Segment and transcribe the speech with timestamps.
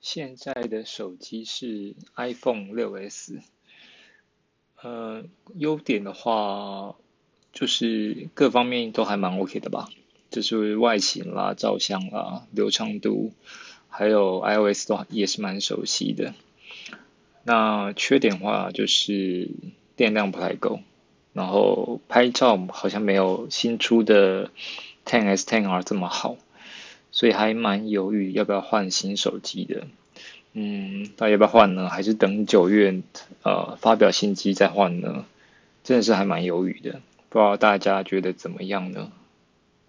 [0.00, 3.40] 现在的手机是 iPhone 六 S，
[4.80, 5.24] 呃，
[5.56, 6.94] 优点的话
[7.52, 9.88] 就是各方面都还蛮 OK 的吧，
[10.30, 13.32] 就是外形啦、照相啦、流畅度，
[13.88, 16.32] 还有 iOS 都也是蛮熟悉的。
[17.42, 19.50] 那缺点的话就是
[19.96, 20.80] 电量不太够，
[21.32, 24.50] 然后拍照好像没有新出的
[25.04, 26.36] 10S、10R 这么好。
[27.10, 29.86] 所以还蛮犹豫要不要换新手机的，
[30.52, 31.88] 嗯，到底要不要换呢？
[31.88, 33.02] 还是等九月
[33.42, 35.24] 呃发表新机再换呢？
[35.84, 39.10] 真的是还蛮犹豫的，不知道大家觉得怎么样呢？